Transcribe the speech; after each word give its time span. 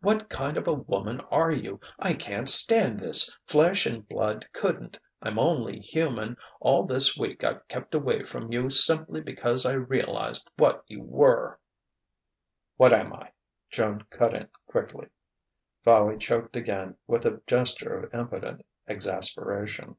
what 0.00 0.30
kind 0.30 0.56
of 0.56 0.66
a 0.66 0.72
woman 0.72 1.20
are 1.30 1.50
you? 1.50 1.78
I 1.98 2.14
can't 2.14 2.48
stand 2.48 2.98
this. 2.98 3.30
Flesh 3.46 3.84
and 3.84 4.08
blood 4.08 4.48
couldn't. 4.54 4.98
I'm 5.20 5.38
only 5.38 5.80
human. 5.80 6.38
All 6.60 6.86
this 6.86 7.14
week 7.18 7.44
I've 7.44 7.68
kept 7.68 7.94
away 7.94 8.22
from 8.22 8.50
you 8.50 8.70
simply 8.70 9.20
because 9.20 9.66
I 9.66 9.74
realized 9.74 10.48
what 10.56 10.82
you 10.88 11.02
were" 11.02 11.58
"What 12.78 12.94
am 12.94 13.12
I?" 13.12 13.32
Joan 13.68 14.06
cut 14.08 14.32
in 14.32 14.48
quickly. 14.66 15.08
Fowey 15.84 16.16
choked 16.18 16.56
again, 16.56 16.96
with 17.06 17.26
a 17.26 17.42
gesture 17.46 17.94
of 17.98 18.14
impotent 18.14 18.64
exasperation. 18.88 19.96